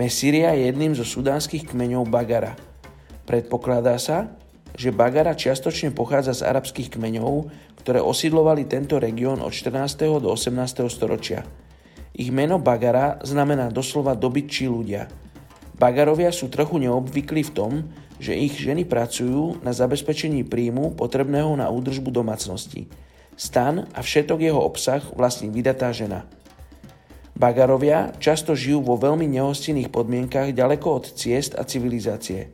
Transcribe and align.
Mesíria 0.00 0.56
je 0.56 0.72
jedným 0.72 0.96
zo 0.96 1.04
sudánskych 1.04 1.76
kmeňov 1.76 2.08
Bagara. 2.08 2.56
Predpokladá 3.28 4.00
sa, 4.00 4.32
že 4.72 4.96
Bagara 4.96 5.36
čiastočne 5.36 5.92
pochádza 5.92 6.40
z 6.40 6.48
arabských 6.48 6.96
kmeňov, 6.96 7.52
ktoré 7.84 8.00
osídlovali 8.00 8.64
tento 8.64 8.96
región 8.96 9.44
od 9.44 9.52
14. 9.52 10.24
do 10.24 10.32
18. 10.32 10.56
storočia. 10.88 11.44
Ich 12.16 12.32
meno 12.32 12.56
Bagara 12.56 13.20
znamená 13.20 13.68
doslova 13.68 14.16
dobytčí 14.16 14.72
ľudia. 14.72 15.04
Bagarovia 15.76 16.32
sú 16.32 16.48
trochu 16.48 16.80
neobvyklí 16.80 17.52
v 17.52 17.52
tom, 17.52 17.72
že 18.16 18.32
ich 18.32 18.56
ženy 18.56 18.88
pracujú 18.88 19.60
na 19.60 19.76
zabezpečení 19.76 20.48
príjmu 20.48 20.96
potrebného 20.96 21.60
na 21.60 21.68
údržbu 21.68 22.08
domácnosti. 22.08 22.88
Stan 23.36 23.84
a 23.92 24.00
všetok 24.00 24.48
jeho 24.48 24.64
obsah 24.64 25.04
vlastní 25.12 25.52
vydatá 25.52 25.92
žena. 25.92 26.24
Bagarovia 27.40 28.12
často 28.20 28.52
žijú 28.52 28.84
vo 28.84 29.00
veľmi 29.00 29.24
nehostinných 29.24 29.88
podmienkach 29.88 30.52
ďaleko 30.52 30.86
od 30.92 31.04
ciest 31.16 31.56
a 31.56 31.64
civilizácie. 31.64 32.52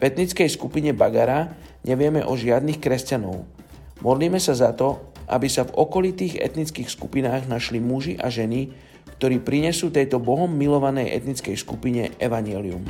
etnickej 0.00 0.48
skupine 0.48 0.96
Bagara 0.96 1.52
nevieme 1.84 2.24
o 2.24 2.32
žiadnych 2.32 2.80
kresťanov. 2.80 3.44
Modlíme 4.00 4.40
sa 4.40 4.56
za 4.56 4.72
to, 4.72 5.12
aby 5.28 5.44
sa 5.52 5.68
v 5.68 5.76
okolitých 5.76 6.40
etnických 6.40 6.88
skupinách 6.88 7.52
našli 7.52 7.84
muži 7.84 8.16
a 8.16 8.32
ženy, 8.32 8.72
ktorí 9.20 9.44
prinesú 9.44 9.92
tejto 9.92 10.16
Bohom 10.16 10.48
milovanej 10.48 11.12
etnickej 11.20 11.60
skupine 11.60 12.16
evanelium. 12.16 12.80